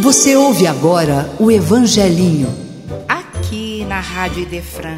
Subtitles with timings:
[0.00, 2.48] Você ouve agora o Evangelinho.
[3.08, 4.96] Aqui na Rádio Idefran.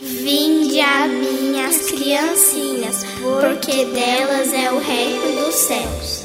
[0.00, 6.24] Vinde a minhas criancinhas, porque delas é o reino dos céus.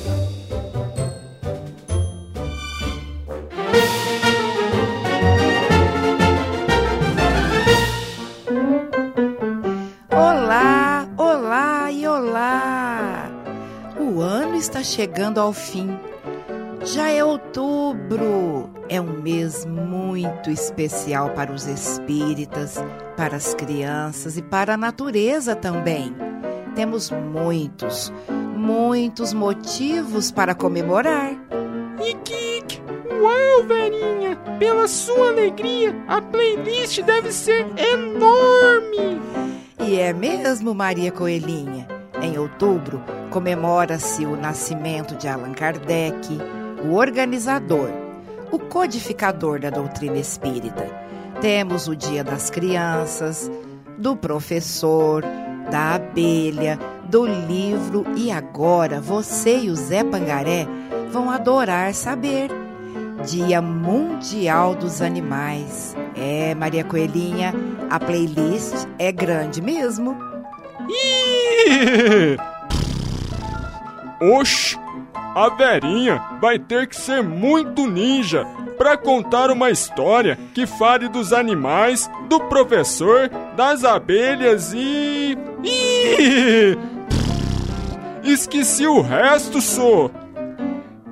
[10.11, 12.82] Olá, olá e olá!
[14.13, 15.89] O ano está chegando ao fim.
[16.83, 18.69] Já é outubro.
[18.87, 22.77] É um mês muito especial para os espíritas,
[23.17, 26.15] para as crianças e para a natureza também.
[26.75, 28.13] Temos muitos,
[28.55, 31.31] muitos motivos para comemorar.
[31.99, 32.83] Ikik!
[33.19, 34.35] Uau, velhinha!
[34.59, 39.19] Pela sua alegria, a playlist deve ser enorme!
[39.79, 41.87] E é mesmo, Maria Coelhinha.
[42.21, 43.03] Em outubro,
[43.33, 46.37] comemora-se o nascimento de Allan Kardec,
[46.85, 47.89] o organizador,
[48.51, 50.85] o codificador da doutrina espírita.
[51.41, 53.49] Temos o Dia das Crianças,
[53.97, 55.23] do professor,
[55.71, 60.67] da abelha, do livro e agora você e o Zé Pangaré
[61.11, 62.51] vão adorar saber.
[63.25, 65.95] Dia Mundial dos Animais.
[66.15, 67.51] É, Maria Coelhinha,
[67.89, 70.15] a playlist é grande mesmo.
[70.87, 72.52] Ih!
[74.31, 74.77] Oxi!
[75.35, 78.45] A Verinha vai ter que ser muito ninja
[78.77, 85.37] para contar uma história que fale dos animais, do professor, das abelhas e.
[85.63, 86.77] Ih!
[88.23, 90.11] Esqueci o resto, sou!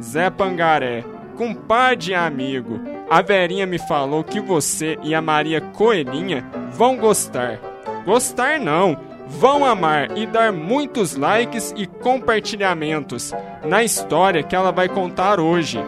[0.01, 1.03] Zé Pangaré,
[1.35, 7.59] compadre e amigo, a Verinha me falou que você e a Maria Coelhinha vão gostar.
[8.05, 8.97] Gostar não,
[9.31, 15.79] vão amar e dar muitos likes e compartilhamentos na história que ela vai contar hoje.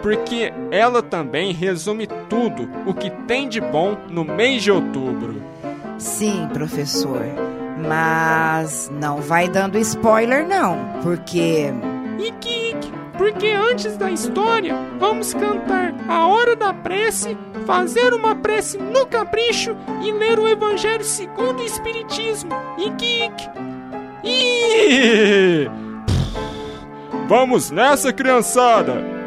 [0.00, 5.42] Porque ela também resume tudo o que tem de bom no mês de outubro.
[5.98, 7.22] Sim, professor.
[7.86, 11.72] Mas não vai dando spoiler não, porque
[12.18, 19.06] Ikik, porque antes da história, vamos cantar a hora da prece, fazer uma prece no
[19.06, 22.50] capricho e ler o Evangelho segundo o Espiritismo.
[22.78, 23.48] Ikik!
[24.24, 25.70] Ih!
[27.28, 29.22] Vamos nessa, criançada!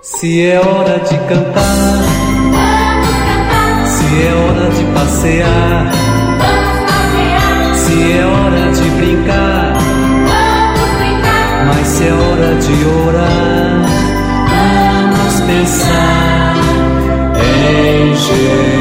[0.00, 1.98] Se é hora de cantar,
[3.86, 5.92] se é hora de passear,
[7.74, 8.41] se é hora
[12.02, 13.86] se é hora de orar,
[14.50, 16.54] vamos pensar
[17.38, 18.72] em Jesus.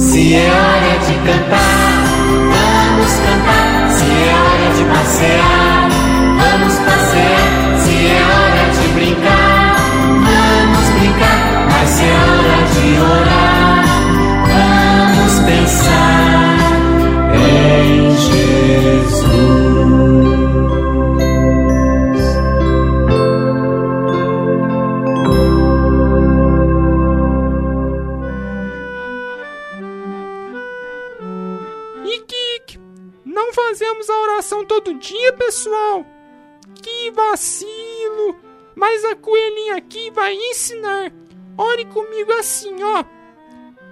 [0.00, 2.04] Se é hora de cantar,
[2.54, 3.90] vamos cantar.
[3.90, 5.65] Se é hora de passear,
[41.56, 43.04] Ore comigo assim, ó.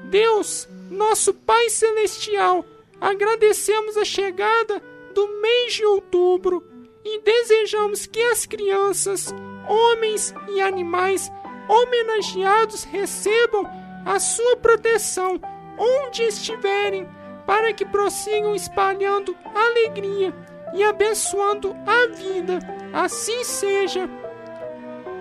[0.05, 2.65] Deus, nosso Pai Celestial,
[3.01, 4.83] agradecemos a chegada
[5.15, 6.63] do mês de outubro
[7.05, 9.35] e desejamos que as crianças,
[9.69, 11.31] homens e animais
[11.69, 13.65] homenageados recebam
[14.05, 15.41] a sua proteção
[15.79, 17.09] onde estiverem,
[17.47, 20.35] para que prossigam espalhando alegria
[20.75, 22.59] e abençoando a vida.
[22.93, 24.09] Assim seja.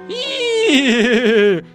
[0.10, 1.63] Ih!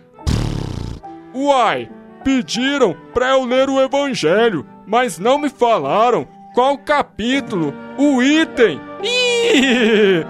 [1.40, 1.88] Uai,
[2.25, 8.81] pediram para eu ler o Evangelho, mas não me falaram qual capítulo, o item.
[9.05, 10.26] Ih!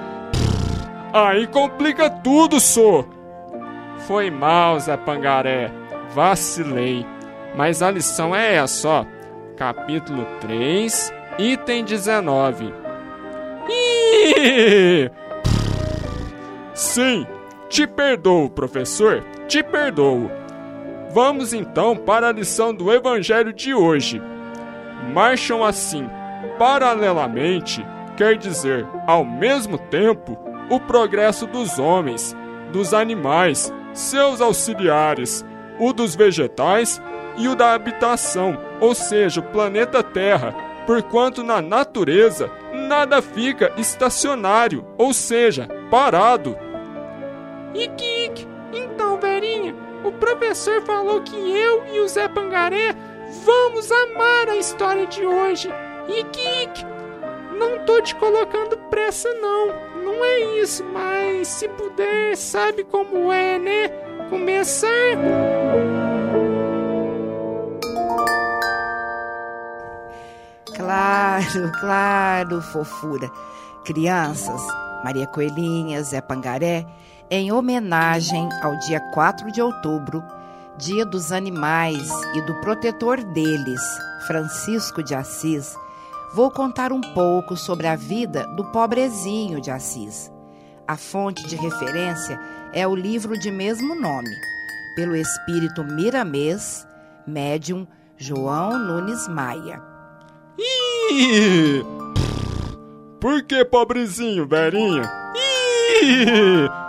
[1.10, 3.06] Aí complica tudo, só.
[4.06, 5.70] Foi mal, Zé Pangaré.
[6.14, 7.06] Vacilei.
[7.56, 9.06] Mas a lição é essa, ó.
[9.56, 12.74] Capítulo 3, item 19.
[13.70, 15.10] Ih!
[16.74, 17.26] Sim,
[17.70, 19.24] te perdoo, professor.
[19.48, 20.30] Te perdoo.
[21.10, 24.20] Vamos então para a lição do Evangelho de hoje.
[25.12, 26.08] Marcham assim,
[26.58, 27.84] paralelamente,
[28.16, 30.38] quer dizer, ao mesmo tempo,
[30.70, 32.36] o progresso dos homens
[32.72, 35.44] dos animais, seus auxiliares,
[35.78, 37.00] o dos vegetais
[37.38, 40.52] e o da habitação, ou seja, o planeta Terra,
[40.86, 46.56] porquanto na natureza nada fica estacionário, ou seja, parado.
[47.74, 52.94] Ike, então, Verinha, o professor falou que eu e o Zé Pangaré
[53.44, 55.68] vamos amar a história de hoje.
[56.08, 56.84] Ike,
[57.56, 59.66] não tô te colocando pressa não,
[60.02, 63.88] não é isso, mas se puder, sabe como é, né?
[64.30, 64.88] Começar.
[70.74, 73.30] Claro, claro, fofura.
[73.84, 74.60] Crianças,
[75.02, 76.86] Maria Coelhinha, Zé Pangaré,
[77.30, 80.22] em homenagem ao dia 4 de outubro,
[80.78, 83.80] Dia dos Animais e do protetor deles,
[84.26, 85.74] Francisco de Assis,
[86.32, 90.30] vou contar um pouco sobre a vida do pobrezinho de Assis.
[90.86, 92.40] A fonte de referência
[92.72, 94.30] é o livro de mesmo nome,
[94.94, 96.86] pelo espírito miramês,
[97.26, 97.86] médium
[98.16, 99.82] João Nunes Maia.
[103.20, 104.48] Por que pobrezinho?
[105.34, 106.87] Ih!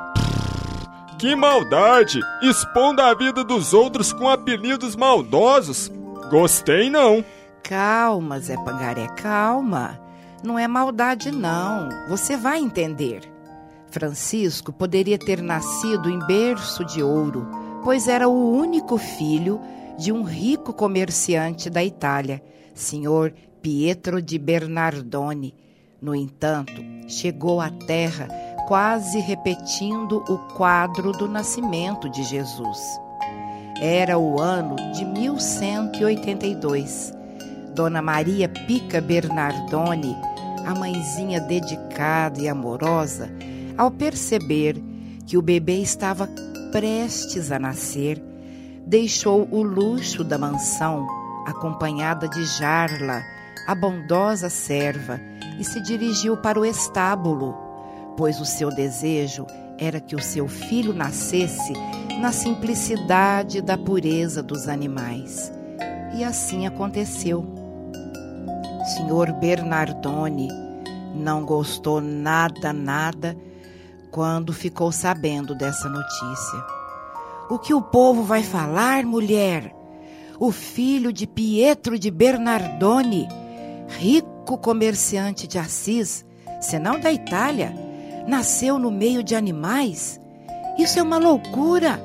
[1.19, 2.21] Que maldade!
[2.42, 5.92] Expondo a vida dos outros com apelidos maldosos.
[6.31, 7.25] Gostei não.
[7.62, 10.00] Calma, Zé Pangaré, calma.
[10.42, 11.89] Não é maldade, não.
[12.07, 13.30] Você vai entender.
[13.92, 17.45] Francisco poderia ter nascido em berço de ouro,
[17.83, 19.60] pois era o único filho
[19.98, 22.42] de um rico comerciante da Itália,
[22.74, 25.54] senhor Pietro de Bernardone.
[26.01, 28.30] No entanto, chegou à terra
[28.69, 33.01] quase repetindo o quadro do nascimento de Jesus.
[33.81, 37.12] Era o ano de 1182.
[37.74, 40.16] Dona Maria Pica Bernardone,
[40.68, 43.27] a mãezinha dedicada e amorosa,
[43.75, 44.80] ao perceber
[45.25, 46.30] que o bebê estava
[46.71, 48.24] prestes a nascer,
[48.86, 51.07] deixou o luxo da mansão,
[51.48, 53.24] acompanhada de Jarla,
[53.68, 55.19] a bondosa serva,
[55.60, 57.69] e se dirigiu para o estábulo,
[58.17, 59.45] pois o seu desejo
[59.77, 61.73] era que o seu filho nascesse
[62.19, 65.51] na simplicidade da pureza dos animais.
[66.15, 67.45] E assim aconteceu.
[68.95, 70.50] Senhor Bernardone
[71.15, 73.38] não gostou nada, nada
[74.11, 76.65] quando ficou sabendo dessa notícia.
[77.50, 79.75] O que o povo vai falar, mulher?
[80.39, 83.27] O filho de Pietro de Bernardone,
[83.88, 86.25] rico comerciante de Assis,
[86.61, 87.73] senão da Itália,
[88.30, 90.22] nasceu no meio de animais?
[90.78, 92.00] Isso é uma loucura!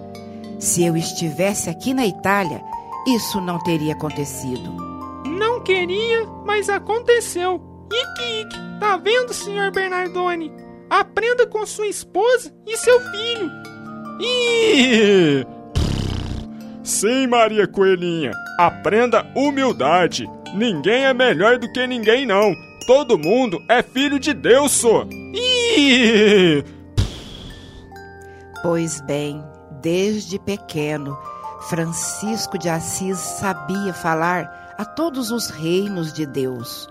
[0.59, 2.63] Se eu estivesse aqui na Itália,
[3.07, 4.73] isso não teria acontecido.
[5.27, 7.61] Não queria, mas aconteceu.
[7.93, 10.51] Ike, Ike, tá vendo, senhor Bernardone?
[10.89, 13.51] Aprenda com sua esposa e seu filho.
[14.21, 15.47] Ih!
[16.83, 20.29] Sim, Maria Coelhinha, aprenda humildade.
[20.55, 22.55] Ninguém é melhor do que ninguém, não.
[22.87, 25.07] Todo mundo é filho de Deus, só.
[28.63, 29.45] Pois bem,
[29.83, 31.19] desde pequeno,
[31.69, 36.89] Francisco de Assis sabia falar a todos os reinos de Deus.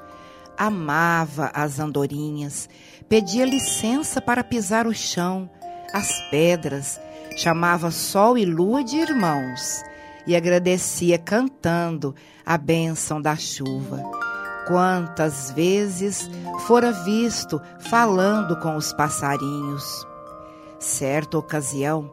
[0.57, 2.69] Amava as andorinhas,
[3.09, 5.49] pedia licença para pisar o chão,
[5.93, 6.99] as pedras,
[7.37, 9.83] chamava sol e lua de irmãos
[10.25, 14.03] e agradecia cantando a bênção da chuva.
[14.67, 16.29] Quantas vezes
[16.67, 20.07] fora visto falando com os passarinhos.
[20.79, 22.11] Certa ocasião,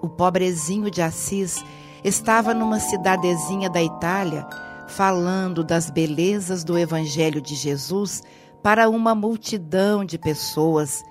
[0.00, 1.64] o pobrezinho de Assis
[2.02, 4.46] estava numa cidadezinha da Itália
[4.86, 8.22] falando das belezas do Evangelho de Jesus
[8.62, 11.02] para uma multidão de pessoas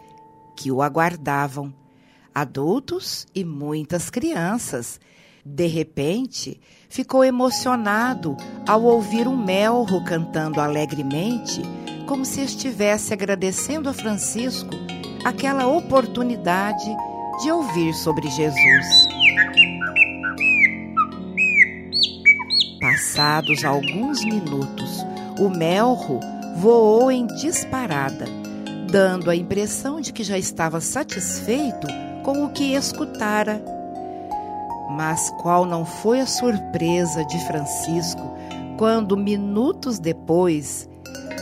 [0.55, 1.73] que o aguardavam,
[2.33, 4.99] adultos e muitas crianças.
[5.45, 11.62] De repente, ficou emocionado ao ouvir um melro cantando alegremente,
[12.07, 14.69] como se estivesse agradecendo a Francisco
[15.25, 16.89] aquela oportunidade
[17.41, 19.07] de ouvir sobre Jesus.
[22.79, 25.05] Passados alguns minutos,
[25.39, 26.19] o melro
[26.57, 28.25] voou em disparada,
[28.89, 31.88] dando a impressão de que já estava satisfeito
[32.23, 33.82] com o que escutara.
[34.93, 38.21] Mas qual não foi a surpresa de Francisco
[38.77, 40.88] quando, minutos depois,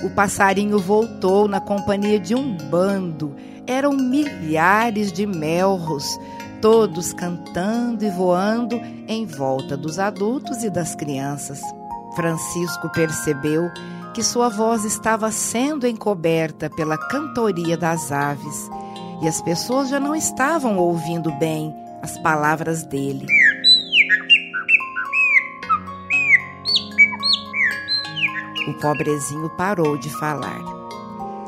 [0.04, 3.36] o passarinho voltou na companhia de um bando.
[3.68, 6.20] Eram milhares de melros,
[6.62, 8.76] todos cantando e voando
[9.08, 11.62] em volta dos adultos e das crianças.
[12.16, 13.70] Francisco percebeu
[14.14, 18.70] que sua voz estava sendo encoberta pela cantoria das aves
[19.22, 23.26] e as pessoas já não estavam ouvindo bem as palavras dele.
[28.68, 30.62] O pobrezinho parou de falar.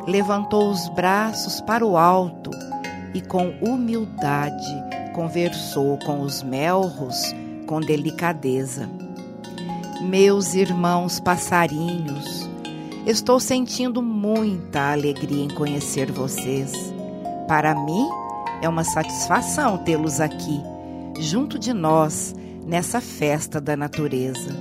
[0.07, 2.51] Levantou os braços para o alto
[3.13, 4.65] e, com humildade,
[5.13, 7.33] conversou com os melros
[7.67, 8.89] com delicadeza.
[10.01, 12.50] Meus irmãos passarinhos,
[13.05, 16.72] estou sentindo muita alegria em conhecer vocês.
[17.48, 18.07] Para mim,
[18.63, 20.62] é uma satisfação tê-los aqui,
[21.20, 22.34] junto de nós,
[22.65, 24.55] nessa festa da natureza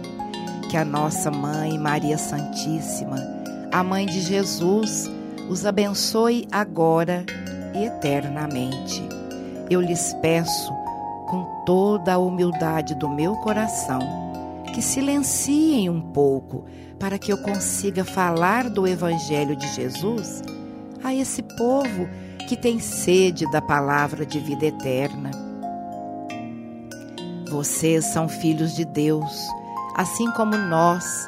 [0.68, 3.16] que a nossa mãe Maria Santíssima,
[3.71, 5.09] a mãe de Jesus,
[5.49, 7.25] os abençoe agora
[7.75, 9.06] e eternamente.
[9.71, 10.73] Eu lhes peço,
[11.28, 14.00] com toda a humildade do meu coração,
[14.75, 16.64] que silenciem um pouco
[16.99, 20.42] para que eu consiga falar do Evangelho de Jesus
[21.04, 22.09] a esse povo
[22.52, 25.30] que tem sede da palavra de vida eterna.
[27.50, 29.49] Vocês são filhos de Deus
[29.97, 31.26] assim como nós,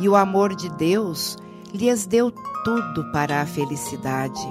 [0.00, 1.36] e o amor de Deus
[1.72, 2.32] lhes deu
[2.64, 4.42] tudo para a felicidade: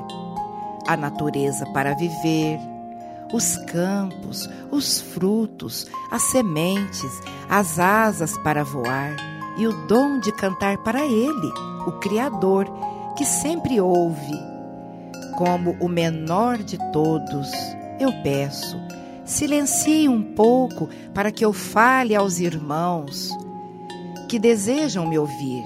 [0.88, 2.58] a natureza para viver,
[3.34, 9.14] os campos, os frutos, as sementes, as asas para voar
[9.58, 11.52] e o dom de cantar para Ele,
[11.86, 12.66] o Criador,
[13.18, 14.57] que sempre ouve.
[15.38, 17.50] Como o menor de todos,
[18.00, 18.78] eu peço
[19.28, 23.30] Silencie um pouco para que eu fale aos irmãos
[24.30, 25.66] que desejam me ouvir.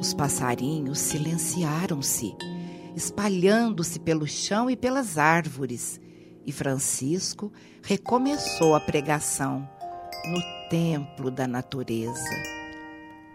[0.00, 2.34] Os passarinhos silenciaram-se,
[2.96, 6.00] espalhando-se pelo chão e pelas árvores,
[6.46, 9.68] e Francisco recomeçou a pregação
[10.26, 12.30] no templo da natureza.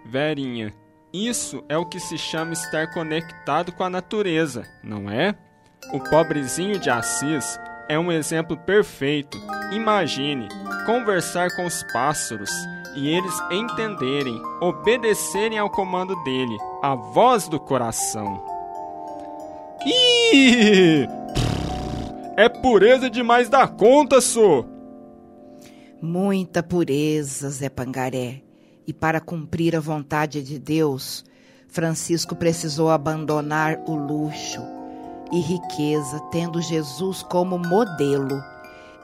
[0.04, 0.74] Verinha,
[1.14, 5.36] isso é o que se chama estar conectado com a natureza, não é?
[5.94, 9.38] O pobrezinho de Assis é um exemplo perfeito.
[9.74, 10.48] Imagine
[10.86, 12.52] conversar com os pássaros
[12.96, 18.44] e eles entenderem, obedecerem ao comando dele, a voz do coração.
[19.86, 21.08] Ih!
[22.38, 24.66] É pureza demais da conta, sô!
[26.02, 28.42] Muita pureza, Zé Pangaré.
[28.92, 31.24] E para cumprir a vontade de Deus,
[31.70, 34.60] Francisco precisou abandonar o luxo
[35.32, 38.44] e riqueza, tendo Jesus como modelo.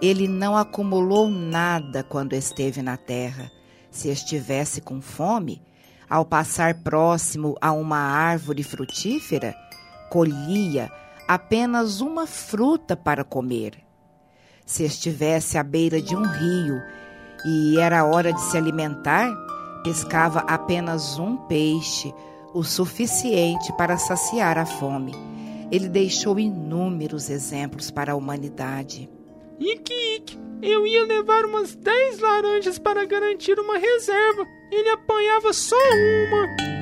[0.01, 3.49] Ele não acumulou nada quando esteve na terra.
[3.89, 5.61] Se estivesse com fome,
[6.09, 9.55] ao passar próximo a uma árvore frutífera,
[10.09, 10.91] colhia
[11.29, 13.77] apenas uma fruta para comer.
[14.65, 16.81] Se estivesse à beira de um rio
[17.45, 19.31] e era hora de se alimentar,
[19.87, 22.13] pescava apenas um peixe,
[22.53, 25.27] o suficiente para saciar a fome
[25.71, 29.09] ele deixou inúmeros exemplos para a humanidade.
[29.59, 34.45] Ike, Ike, eu ia levar umas 10 laranjas para garantir uma reserva.
[34.71, 36.77] Ele apanhava só uma.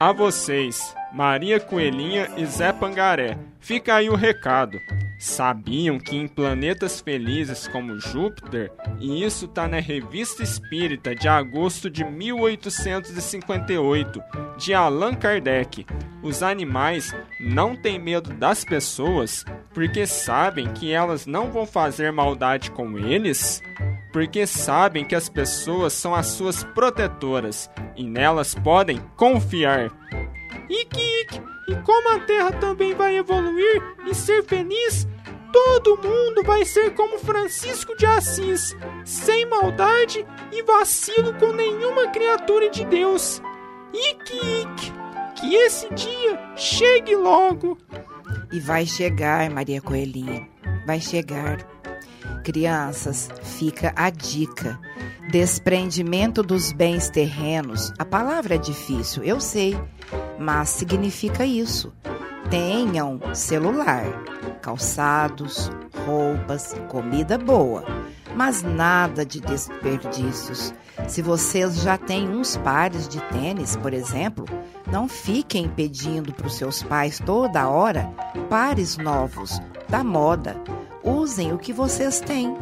[0.00, 4.78] A vocês, Maria Coelhinha e Zé Pangaré, fica aí o recado.
[5.18, 11.88] Sabiam que em planetas felizes como Júpiter, e isso está na Revista Espírita de agosto
[11.90, 14.22] de 1858,
[14.56, 15.86] de Allan Kardec,
[16.22, 19.44] os animais não têm medo das pessoas
[19.78, 23.62] porque sabem que elas não vão fazer maldade com eles?
[24.12, 29.90] Porque sabem que as pessoas são as suas protetoras e nelas podem confiar.
[30.68, 35.06] Ike, Ike, e como a Terra também vai evoluir e ser feliz,
[35.52, 42.70] todo mundo vai ser como Francisco de Assis, sem maldade e vacilo com nenhuma criatura
[42.70, 43.42] de Deus.
[43.92, 44.92] Ike, Ike,
[45.36, 47.78] que esse dia chegue logo.
[48.52, 50.46] E vai chegar, Maria Coelhinha,
[50.86, 51.77] vai chegar.
[52.38, 54.78] Crianças, fica a dica.
[55.30, 57.92] Desprendimento dos bens terrenos.
[57.98, 59.78] A palavra é difícil, eu sei,
[60.38, 61.92] mas significa isso.
[62.50, 64.06] Tenham celular,
[64.62, 65.70] calçados,
[66.06, 67.84] roupas, comida boa,
[68.34, 70.72] mas nada de desperdícios.
[71.06, 74.46] Se vocês já têm uns pares de tênis, por exemplo,
[74.90, 78.10] não fiquem pedindo para os seus pais toda hora
[78.48, 80.56] pares novos, da moda.
[81.08, 82.54] Usem o que vocês têm.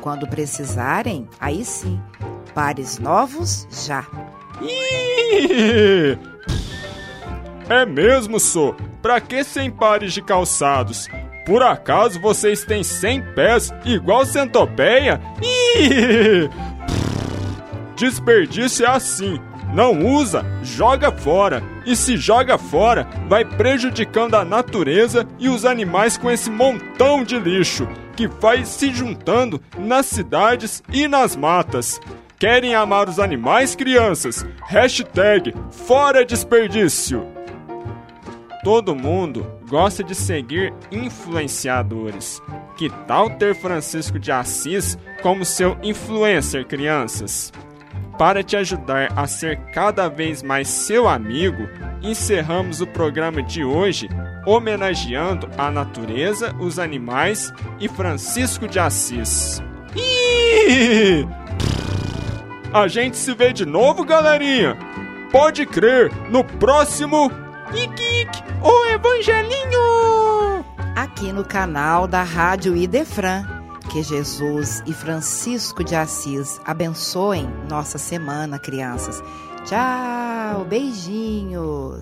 [0.00, 2.00] Quando precisarem, aí sim,
[2.54, 4.06] pares novos já.
[7.68, 8.74] É mesmo, sou.
[9.02, 11.08] Pra que 100 pares de calçados?
[11.44, 15.20] Por acaso vocês têm 100 pés igual centopeia?
[17.96, 19.40] Desperdício é assim.
[19.72, 21.62] Não usa, joga fora.
[21.84, 27.38] E se joga fora, vai prejudicando a natureza e os animais com esse montão de
[27.38, 32.00] lixo que vai se juntando nas cidades e nas matas.
[32.38, 34.46] Querem amar os animais, crianças?
[34.66, 37.26] Hashtag Fora Desperdício.
[38.64, 42.42] Todo mundo gosta de seguir influenciadores.
[42.76, 47.52] Que tal ter Francisco de Assis como seu influencer, crianças?
[48.18, 51.68] Para te ajudar a ser cada vez mais seu amigo,
[52.02, 54.08] encerramos o programa de hoje
[54.44, 59.62] homenageando a natureza, os animais e Francisco de Assis.
[59.94, 61.28] Ih!
[62.72, 64.76] A gente se vê de novo, galerinha.
[65.30, 67.30] Pode crer, no próximo
[67.72, 68.28] Ik
[68.62, 70.64] o Evangelinho!
[70.96, 73.57] Aqui no canal da Rádio Idefran.
[73.90, 79.22] Que Jesus e Francisco de Assis abençoem nossa semana, crianças.
[79.64, 82.00] Tchau, beijinhos.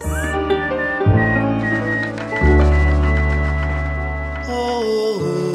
[4.47, 5.46] paz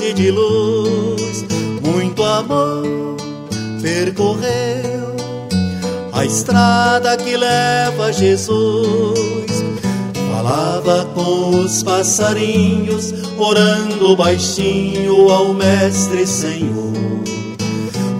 [0.00, 1.44] e de luz,
[1.82, 3.16] muito amor
[3.80, 5.16] percorreu
[6.12, 9.64] a estrada que leva a Jesus.
[10.32, 16.92] Falava com os passarinhos, orando baixinho ao Mestre Senhor.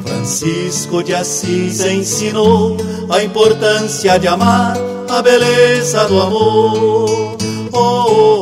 [0.04, 2.76] Francisco de Assis ensinou
[3.08, 4.76] a importância de amar
[5.08, 7.36] a beleza do amor.
[7.72, 8.35] Oh, oh, oh,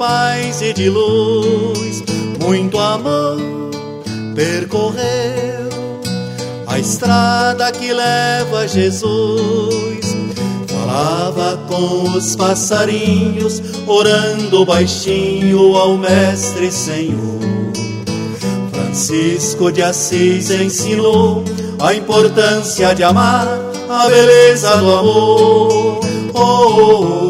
[0.00, 2.02] paz e de luz,
[2.42, 3.36] muito amor
[4.34, 5.68] percorreu
[6.66, 10.16] a estrada que leva a Jesus.
[10.68, 17.38] Falava com os passarinhos, orando baixinho ao Mestre Senhor.
[18.72, 21.44] Francisco de Assis ensinou
[21.78, 23.46] a importância de amar
[23.86, 26.00] a beleza do amor.
[26.32, 27.29] Oh,